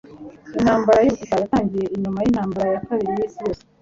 Intambara 0.57 0.99
yubutita 1.01 1.35
yatangiye 1.41 1.85
nyuma 2.03 2.19
yintambara 2.23 2.69
ya 2.71 2.83
kabiri 2.87 3.11
yisi 3.19 3.37
yose 3.45 3.63